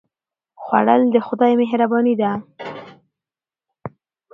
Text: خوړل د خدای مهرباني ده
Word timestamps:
خوړل 0.61 1.01
د 1.11 1.15
خدای 1.27 1.53
مهرباني 1.61 2.15
ده 2.21 2.31